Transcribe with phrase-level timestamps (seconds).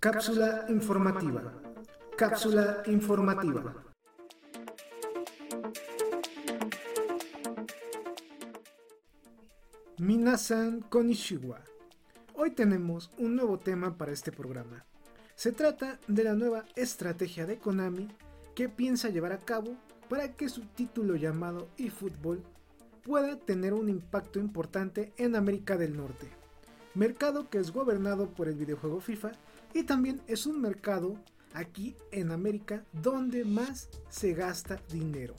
[0.00, 1.62] Cápsula informativa.
[2.16, 3.74] Cápsula informativa.
[9.98, 11.60] Minasan Konishiwa.
[12.34, 14.84] Hoy tenemos un nuevo tema para este programa.
[15.34, 18.08] Se trata de la nueva estrategia de Konami
[18.54, 19.76] que piensa llevar a cabo
[20.08, 22.42] para que su título llamado eFootball
[23.02, 26.28] pueda tener un impacto importante en América del Norte,
[26.94, 29.32] mercado que es gobernado por el videojuego FIFA
[29.72, 31.16] y también es un mercado
[31.52, 35.34] aquí en América donde más se gasta dinero.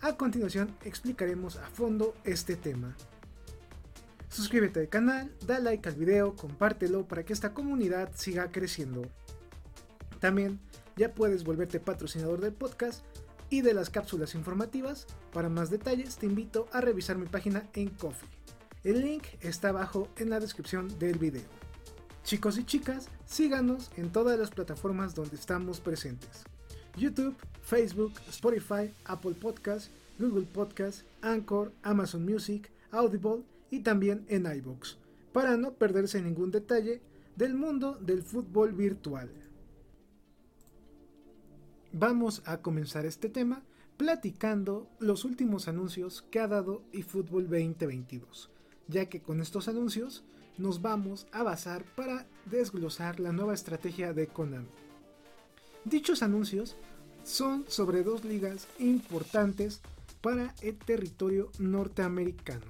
[0.00, 2.96] A continuación explicaremos a fondo este tema.
[4.28, 9.02] Suscríbete al canal, da like al video, compártelo para que esta comunidad siga creciendo.
[10.20, 10.60] También
[10.96, 13.04] ya puedes volverte patrocinador del podcast
[13.50, 15.06] y de las cápsulas informativas.
[15.32, 18.28] Para más detalles te invito a revisar mi página en Coffee.
[18.84, 21.42] El link está abajo en la descripción del video.
[22.22, 26.44] Chicos y chicas, síganos en todas las plataformas donde estamos presentes.
[26.96, 34.96] YouTube, Facebook, Spotify, Apple Podcasts, Google Podcasts, Anchor, Amazon Music, Audible y también en iBox,
[35.32, 37.02] para no perderse ningún detalle
[37.34, 39.30] del mundo del fútbol virtual.
[41.92, 43.62] Vamos a comenzar este tema
[43.96, 48.50] platicando los últimos anuncios que ha dado eFootball 2022,
[48.88, 50.24] ya que con estos anuncios
[50.56, 54.68] nos vamos a basar para desglosar la nueva estrategia de Konami.
[55.84, 56.76] Dichos anuncios
[57.22, 59.80] son sobre dos ligas importantes
[60.20, 62.66] para el territorio norteamericano.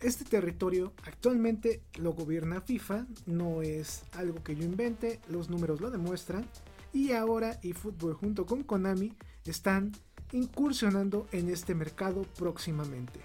[0.00, 5.90] Este territorio actualmente lo gobierna FIFA, no es algo que yo invente, los números lo
[5.90, 6.46] demuestran,
[6.92, 9.12] y ahora eFootball junto con Konami
[9.44, 9.92] están
[10.32, 13.20] incursionando en este mercado próximamente.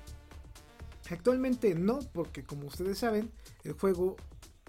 [1.10, 3.32] Actualmente no, porque como ustedes saben,
[3.64, 4.16] el juego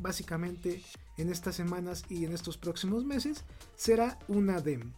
[0.00, 0.82] básicamente
[1.16, 3.44] en estas semanas y en estos próximos meses
[3.76, 4.92] será una demo.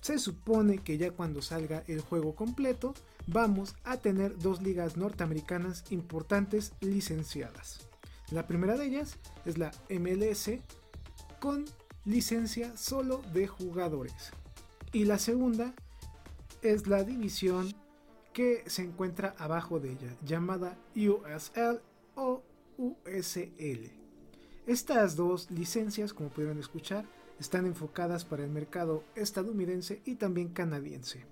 [0.00, 2.94] Se supone que ya cuando salga el juego completo
[3.26, 7.86] vamos a tener dos ligas norteamericanas importantes licenciadas.
[8.30, 10.50] La primera de ellas es la MLS
[11.40, 11.64] con
[12.04, 14.32] licencia solo de jugadores.
[14.92, 15.74] Y la segunda
[16.62, 17.74] es la división
[18.38, 21.80] que se encuentra abajo de ella, llamada USL
[22.14, 22.44] o
[22.76, 23.90] USL.
[24.64, 27.04] Estas dos licencias, como pudieron escuchar,
[27.40, 31.24] están enfocadas para el mercado estadounidense y también canadiense,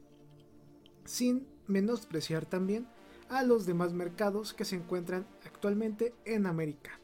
[1.05, 2.89] sin menospreciar también
[3.28, 6.99] a los demás mercados que se encuentran actualmente en América.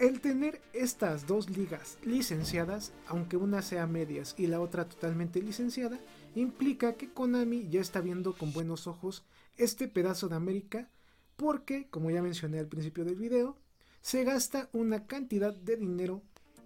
[0.00, 6.00] El tener estas dos ligas licenciadas, aunque una sea medias y la otra totalmente licenciada,
[6.34, 9.26] implica que Konami ya está viendo con buenos ojos
[9.58, 10.88] este pedazo de América
[11.36, 13.58] porque, como ya mencioné al principio del video,
[14.00, 16.22] se gasta una cantidad de dinero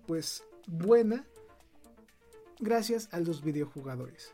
[0.06, 1.26] pues buena
[2.60, 4.32] gracias a los videojugadores.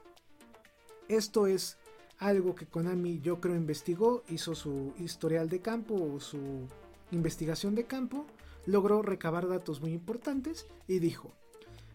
[1.08, 1.78] Esto es
[2.18, 6.68] algo que Konami yo creo investigó, hizo su historial de campo o su
[7.12, 8.26] investigación de campo,
[8.66, 11.32] logró recabar datos muy importantes y dijo,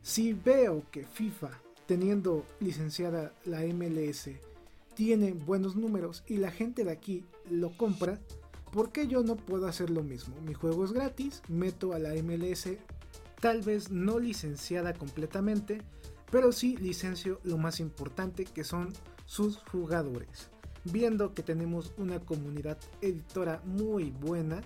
[0.01, 1.51] si veo que FIFA
[1.85, 4.29] teniendo licenciada la MLS,
[4.95, 8.19] tiene buenos números y la gente de aquí lo compra,
[8.71, 10.35] ¿por qué yo no puedo hacer lo mismo?
[10.41, 12.69] Mi juego es gratis, meto a la MLS,
[13.39, 15.81] tal vez no licenciada completamente,
[16.31, 18.93] pero sí licencio lo más importante que son
[19.25, 20.49] sus jugadores.
[20.85, 24.61] Viendo que tenemos una comunidad editora muy buena,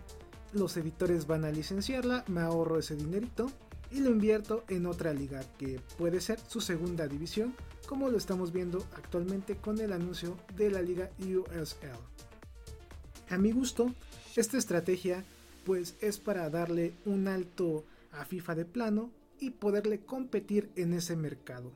[0.54, 3.52] los editores van a licenciarla, me ahorro ese dinerito
[3.92, 7.56] y lo invierto en otra liga que puede ser su segunda división,
[7.88, 12.00] como lo estamos viendo actualmente con el anuncio de la liga USL.
[13.30, 13.94] A mi gusto,
[14.36, 15.24] esta estrategia
[15.66, 21.16] pues es para darle un alto a FIFA de plano y poderle competir en ese
[21.16, 21.72] mercado.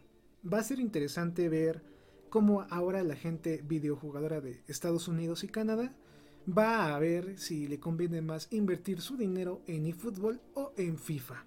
[0.52, 1.82] Va a ser interesante ver
[2.30, 5.94] cómo ahora la gente videojugadora de Estados Unidos y Canadá
[6.48, 11.46] va a ver si le conviene más invertir su dinero en eFootball o en FIFA.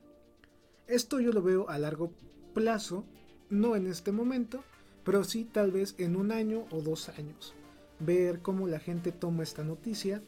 [0.87, 2.12] Esto yo lo veo a largo
[2.54, 3.04] plazo,
[3.50, 4.64] no en este momento,
[5.04, 7.54] pero sí tal vez en un año o dos años.
[7.98, 10.22] Ver cómo la gente toma esta noticia,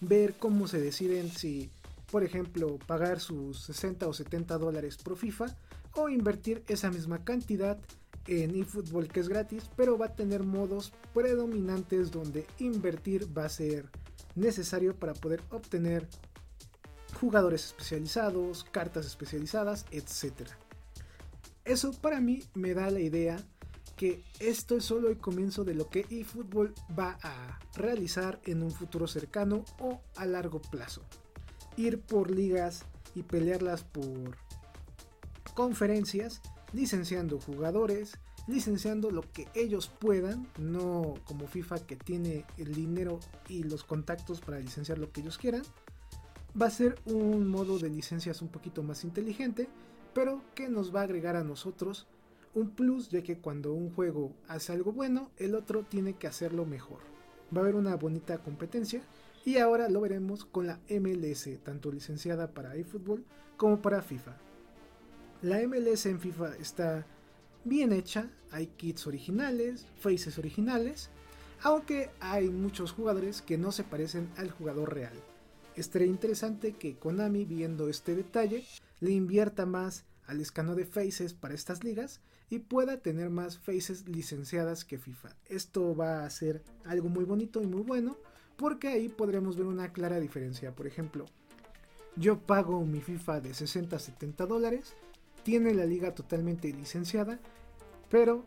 [0.00, 1.70] ver cómo se deciden si,
[2.10, 5.46] por ejemplo, pagar sus 60 o 70 dólares por FIFA
[5.94, 7.78] o invertir esa misma cantidad
[8.26, 13.48] en eFootball que es gratis, pero va a tener modos predominantes donde invertir va a
[13.48, 13.90] ser
[14.34, 16.08] necesario para poder obtener
[17.20, 20.48] jugadores especializados, cartas especializadas, etc.
[21.64, 23.38] Eso para mí me da la idea
[23.96, 28.72] que esto es solo el comienzo de lo que eFootball va a realizar en un
[28.72, 31.02] futuro cercano o a largo plazo.
[31.76, 32.84] Ir por ligas
[33.14, 34.36] y pelearlas por
[35.54, 36.40] conferencias,
[36.72, 43.62] licenciando jugadores, licenciando lo que ellos puedan, no como FIFA que tiene el dinero y
[43.62, 45.62] los contactos para licenciar lo que ellos quieran.
[46.60, 49.68] Va a ser un modo de licencias un poquito más inteligente,
[50.12, 52.06] pero que nos va a agregar a nosotros
[52.54, 56.66] un plus ya que cuando un juego hace algo bueno, el otro tiene que hacerlo
[56.66, 57.00] mejor.
[57.54, 59.02] Va a haber una bonita competencia
[59.44, 63.24] y ahora lo veremos con la MLS, tanto licenciada para eFootball
[63.56, 64.36] como para FIFA.
[65.40, 67.06] La MLS en FIFA está
[67.64, 71.10] bien hecha, hay kits originales, faces originales,
[71.62, 75.14] aunque hay muchos jugadores que no se parecen al jugador real.
[75.76, 78.64] Estaría interesante que Konami, viendo este detalle,
[79.00, 82.20] le invierta más al escaneo de faces para estas ligas
[82.50, 85.34] y pueda tener más faces licenciadas que FIFA.
[85.46, 88.18] Esto va a ser algo muy bonito y muy bueno
[88.56, 90.74] porque ahí podremos ver una clara diferencia.
[90.74, 91.26] Por ejemplo,
[92.16, 94.94] yo pago mi FIFA de 60 a 70 dólares,
[95.42, 97.38] tiene la liga totalmente licenciada,
[98.10, 98.44] pero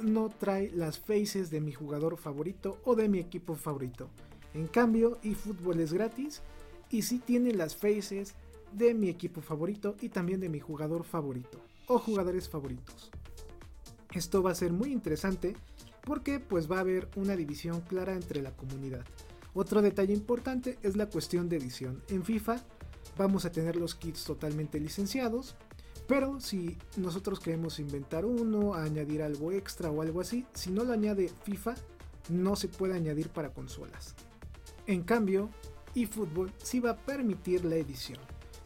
[0.00, 4.08] no trae las faces de mi jugador favorito o de mi equipo favorito.
[4.54, 6.42] En cambio, eFootball es gratis
[6.90, 8.34] y sí tiene las faces
[8.72, 13.10] de mi equipo favorito y también de mi jugador favorito o jugadores favoritos.
[14.12, 15.54] Esto va a ser muy interesante
[16.02, 19.04] porque pues va a haber una división clara entre la comunidad.
[19.54, 22.02] Otro detalle importante es la cuestión de edición.
[22.08, 22.62] En FIFA
[23.16, 25.56] vamos a tener los kits totalmente licenciados,
[26.08, 30.94] pero si nosotros queremos inventar uno, añadir algo extra o algo así, si no lo
[30.94, 31.74] añade FIFA,
[32.30, 34.14] no se puede añadir para consolas.
[34.86, 35.50] En cambio,
[35.94, 38.18] eFootball sí va a permitir la edición.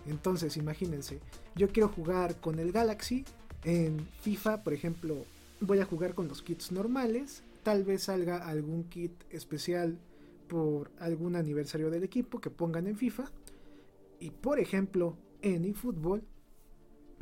[0.06, 1.20] Entonces, imagínense,
[1.56, 3.24] yo quiero jugar con el Galaxy
[3.64, 5.24] en FIFA, por ejemplo,
[5.60, 9.98] voy a jugar con los kits normales, tal vez salga algún kit especial
[10.48, 13.24] por algún aniversario del equipo que pongan en FIFA.
[14.20, 16.22] Y por ejemplo, en eFootball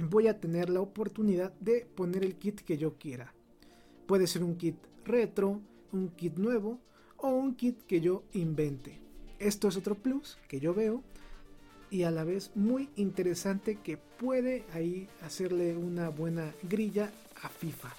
[0.09, 3.35] voy a tener la oportunidad de poner el kit que yo quiera.
[4.07, 5.61] Puede ser un kit retro,
[5.93, 6.79] un kit nuevo
[7.17, 9.01] o un kit que yo invente.
[9.39, 11.03] Esto es otro plus que yo veo
[11.91, 17.11] y a la vez muy interesante que puede ahí hacerle una buena grilla
[17.43, 17.93] a FIFA.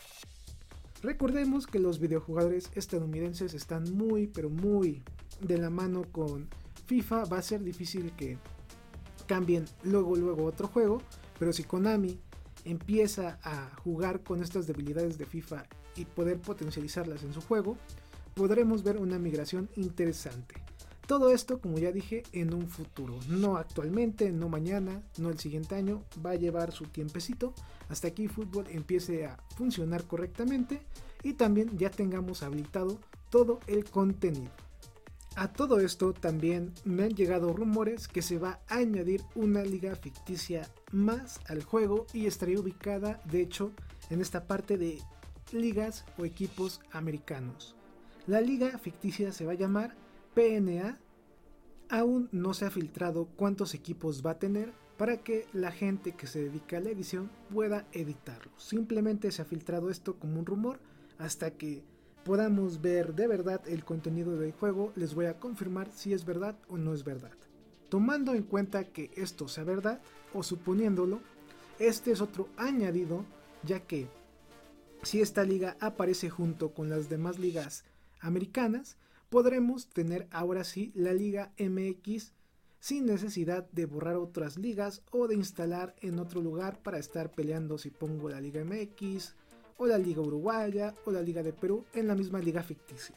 [1.01, 5.03] Recordemos que los videojugadores estadounidenses están muy pero muy
[5.41, 6.47] de la mano con
[6.85, 7.25] FIFA.
[7.25, 8.37] Va a ser difícil que
[9.27, 11.01] cambien luego luego otro juego.
[11.41, 12.19] Pero si Konami
[12.65, 15.63] empieza a jugar con estas debilidades de FIFA
[15.95, 17.77] y poder potencializarlas en su juego,
[18.35, 20.53] podremos ver una migración interesante.
[21.07, 25.73] Todo esto, como ya dije, en un futuro, no actualmente, no mañana, no el siguiente
[25.73, 27.55] año, va a llevar su tiempecito
[27.89, 30.79] hasta que fútbol empiece a funcionar correctamente
[31.23, 32.99] y también ya tengamos habilitado
[33.31, 34.51] todo el contenido.
[35.35, 39.95] A todo esto también me han llegado rumores que se va a añadir una liga
[39.95, 43.71] ficticia más al juego y estaría ubicada de hecho
[44.09, 44.99] en esta parte de
[45.53, 47.75] ligas o equipos americanos.
[48.27, 49.95] La liga ficticia se va a llamar
[50.33, 50.99] PNA.
[51.89, 56.27] Aún no se ha filtrado cuántos equipos va a tener para que la gente que
[56.27, 58.51] se dedica a la edición pueda editarlo.
[58.57, 60.79] Simplemente se ha filtrado esto como un rumor
[61.17, 61.83] hasta que
[62.23, 66.55] podamos ver de verdad el contenido del juego, les voy a confirmar si es verdad
[66.67, 67.31] o no es verdad.
[67.89, 70.01] Tomando en cuenta que esto sea verdad,
[70.33, 71.19] o suponiéndolo,
[71.79, 73.25] este es otro añadido,
[73.63, 74.07] ya que
[75.03, 77.83] si esta liga aparece junto con las demás ligas
[78.19, 78.97] americanas,
[79.29, 82.33] podremos tener ahora sí la liga MX
[82.79, 87.77] sin necesidad de borrar otras ligas o de instalar en otro lugar para estar peleando
[87.77, 89.35] si pongo la liga MX
[89.81, 93.15] o la Liga Uruguaya o la Liga de Perú en la misma liga ficticia.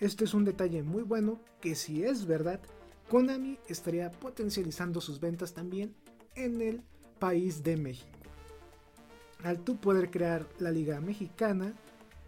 [0.00, 2.60] Este es un detalle muy bueno que si es verdad,
[3.08, 5.94] Konami estaría potencializando sus ventas también
[6.34, 6.82] en el
[7.18, 8.18] país de México.
[9.44, 11.72] Al tú poder crear la liga mexicana,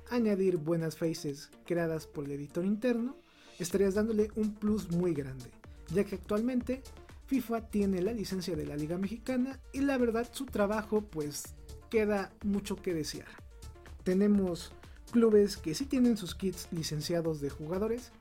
[0.09, 3.15] añadir buenas faces creadas por el editor interno,
[3.59, 5.51] estarías dándole un plus muy grande,
[5.93, 6.83] ya que actualmente
[7.27, 11.55] FIFA tiene la licencia de la liga mexicana y la verdad su trabajo pues
[11.91, 13.29] queda mucho que desear.
[14.03, 14.73] Tenemos
[15.11, 18.13] clubes que sí tienen sus kits licenciados de jugadores,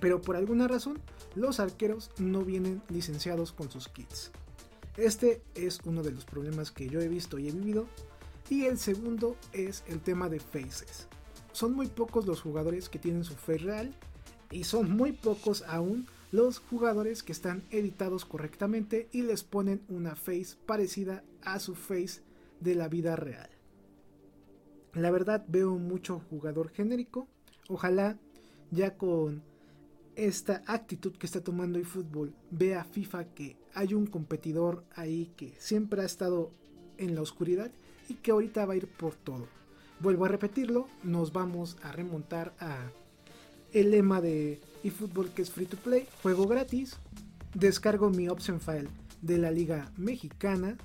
[0.00, 1.00] pero por alguna razón
[1.34, 4.30] los arqueros no vienen licenciados con sus kits.
[4.96, 7.86] Este es uno de los problemas que yo he visto y he vivido.
[8.48, 11.08] Y el segundo es el tema de faces.
[11.52, 13.94] Son muy pocos los jugadores que tienen su face real
[14.50, 20.16] y son muy pocos aún los jugadores que están editados correctamente y les ponen una
[20.16, 22.22] face parecida a su face
[22.64, 23.50] de la vida real.
[24.94, 27.28] La verdad veo mucho jugador genérico.
[27.68, 28.18] Ojalá
[28.70, 29.42] ya con
[30.16, 36.02] esta actitud que está tomando eFootball vea FIFA que hay un competidor ahí que siempre
[36.02, 36.50] ha estado
[36.98, 37.70] en la oscuridad
[38.08, 39.46] y que ahorita va a ir por todo.
[40.00, 42.90] Vuelvo a repetirlo, nos vamos a remontar a
[43.72, 46.96] el lema de eFootball que es free to play, juego gratis,
[47.54, 48.88] descargo mi option file
[49.22, 50.76] de la liga mexicana.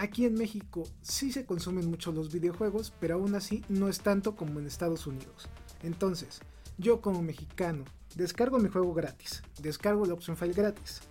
[0.00, 4.34] Aquí en México sí se consumen mucho los videojuegos, pero aún así no es tanto
[4.34, 5.50] como en Estados Unidos.
[5.82, 6.40] Entonces,
[6.78, 7.84] yo como mexicano
[8.16, 11.02] descargo mi juego gratis, descargo la option file gratis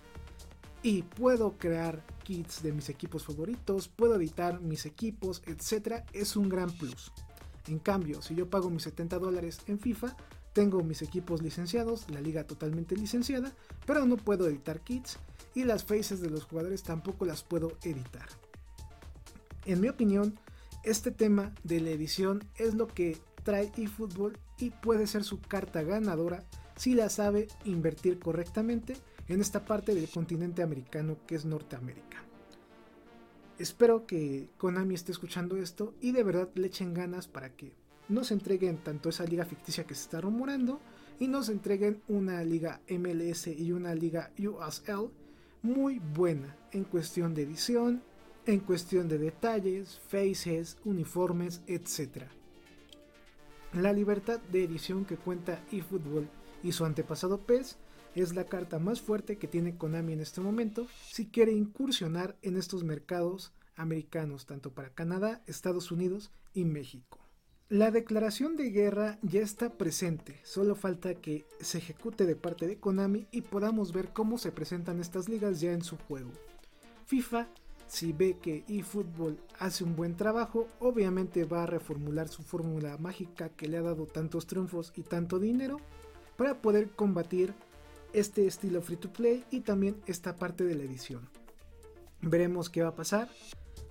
[0.82, 6.02] y puedo crear kits de mis equipos favoritos, puedo editar mis equipos, etc.
[6.12, 7.12] Es un gran plus.
[7.68, 10.16] En cambio, si yo pago mis 70 dólares en FIFA,
[10.52, 13.54] tengo mis equipos licenciados, la liga totalmente licenciada,
[13.86, 15.16] pero no puedo editar kits
[15.54, 18.26] y las faces de los jugadores tampoco las puedo editar.
[19.66, 20.38] En mi opinión,
[20.84, 25.82] este tema de la edición es lo que trae eFootball y puede ser su carta
[25.82, 26.44] ganadora
[26.76, 28.96] si la sabe invertir correctamente
[29.28, 32.24] en esta parte del continente americano que es Norteamérica.
[33.58, 37.74] Espero que Konami esté escuchando esto y de verdad le echen ganas para que
[38.08, 40.80] nos entreguen tanto esa liga ficticia que se está rumorando
[41.18, 45.10] y nos entreguen una liga MLS y una liga USL
[45.62, 48.02] muy buena en cuestión de edición,
[48.46, 52.24] en cuestión de detalles, faces, uniformes, etc.
[53.72, 56.28] La libertad de edición que cuenta eFootball
[56.62, 57.76] y su antepasado PES
[58.14, 62.56] es la carta más fuerte que tiene Konami en este momento si quiere incursionar en
[62.56, 67.18] estos mercados americanos, tanto para Canadá, Estados Unidos y México.
[67.68, 72.80] La declaración de guerra ya está presente, solo falta que se ejecute de parte de
[72.80, 76.32] Konami y podamos ver cómo se presentan estas ligas ya en su juego.
[77.06, 77.46] FIFA,
[77.90, 83.48] si ve que eFootball hace un buen trabajo, obviamente va a reformular su fórmula mágica
[83.48, 85.78] que le ha dado tantos triunfos y tanto dinero
[86.36, 87.52] para poder combatir
[88.12, 91.28] este estilo free to play y también esta parte de la edición.
[92.22, 93.28] Veremos qué va a pasar.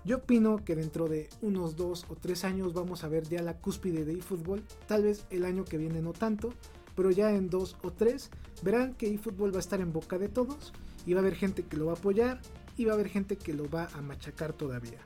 [0.05, 3.57] Yo opino que dentro de unos 2 o 3 años vamos a ver ya la
[3.57, 6.53] cúspide de eFootball, tal vez el año que viene no tanto,
[6.95, 8.29] pero ya en 2 o 3
[8.63, 10.71] verán que eFootball va a estar en boca de todos
[11.05, 12.39] y va a haber gente que lo va a apoyar
[12.79, 14.99] y va a haber gente que lo va a machacar todavía.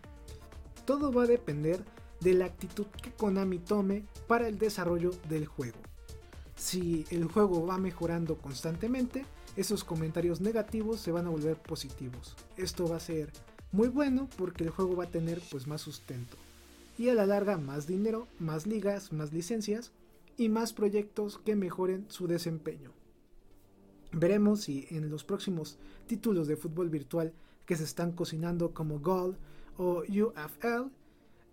[0.86, 1.84] Todo va a depender
[2.20, 5.80] de la actitud que Konami tome para el desarrollo del juego.
[6.56, 9.26] Si el juego va mejorando constantemente,
[9.58, 12.36] esos comentarios negativos se van a volver positivos.
[12.58, 13.32] Esto va a ser
[13.72, 16.38] muy bueno porque el juego va a tener pues más sustento.
[17.00, 19.92] Y a la larga más dinero, más ligas, más licencias
[20.38, 22.92] y más proyectos que mejoren su desempeño.
[24.12, 27.34] Veremos si en los próximos títulos de fútbol virtual
[27.66, 29.38] que se están cocinando como Gold
[29.78, 30.92] o UFL,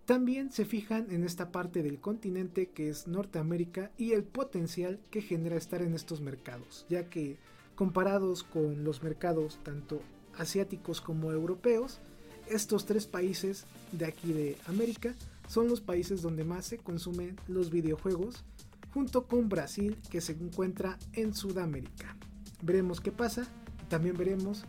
[0.05, 5.23] también se fijan en esta parte del continente que es Norteamérica y el potencial que
[5.23, 7.39] genera estar en estos mercados, ya que
[7.77, 10.03] comparados con los mercados tanto
[10.37, 12.01] asiáticos como europeos,
[12.49, 15.15] estos tres países de aquí de América
[15.47, 18.45] son los países donde más se consumen los videojuegos,
[18.93, 22.17] junto con Brasil que se encuentra en Sudamérica.
[22.63, 23.47] Veremos qué pasa,
[23.89, 24.65] también veremos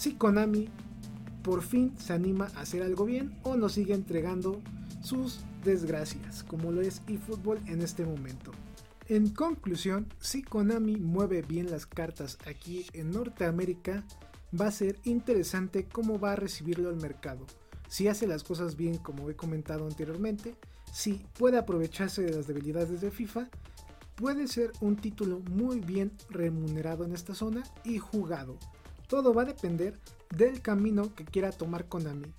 [0.00, 0.66] si Konami
[1.42, 4.62] por fin se anima a hacer algo bien o nos sigue entregando
[5.02, 8.50] sus desgracias, como lo es eFootball en este momento.
[9.08, 14.02] En conclusión, si Konami mueve bien las cartas aquí en Norteamérica,
[14.58, 17.46] va a ser interesante cómo va a recibirlo el mercado.
[17.86, 20.54] Si hace las cosas bien como he comentado anteriormente,
[20.94, 23.50] si puede aprovecharse de las debilidades de FIFA,
[24.14, 28.56] puede ser un título muy bien remunerado en esta zona y jugado.
[29.10, 29.98] Todo va a depender
[30.36, 32.32] del camino que quiera tomar Konami.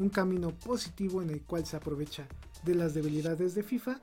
[0.00, 2.26] Un camino positivo en el cual se aprovecha
[2.64, 4.00] de las debilidades de FIFA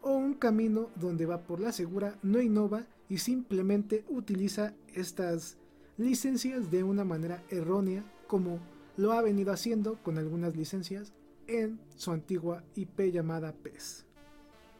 [0.00, 5.56] o un camino donde va por la segura, no innova y simplemente utiliza estas
[5.98, 8.60] licencias de una manera errónea como
[8.96, 11.14] lo ha venido haciendo con algunas licencias
[11.48, 14.06] en su antigua IP llamada PES.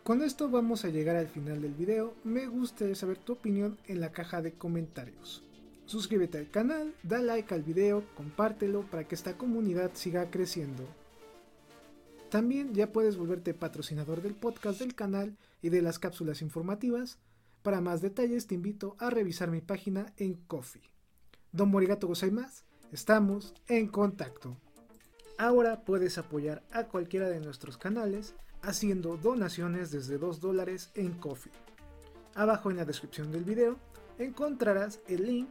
[0.05, 3.99] Con esto vamos a llegar al final del video, me gustaría saber tu opinión en
[3.99, 5.46] la caja de comentarios.
[5.87, 10.85] Suscríbete al canal, da like al video, compártelo para que esta comunidad siga creciendo.
[12.28, 17.19] También ya puedes volverte patrocinador del podcast del canal y de las cápsulas informativas.
[17.62, 20.83] Para más detalles te invito a revisar mi página en Coffee.
[21.52, 24.57] Don Morigato más, estamos en contacto.
[25.38, 31.52] Ahora puedes apoyar a cualquiera de nuestros canales haciendo donaciones desde 2 dólares en Coffee.
[32.35, 33.76] Abajo en la descripción del video
[34.19, 35.50] encontrarás el link,